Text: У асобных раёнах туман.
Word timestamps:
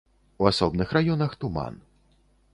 У 0.43 0.47
асобных 0.51 0.95
раёнах 0.99 1.37
туман. 1.45 1.81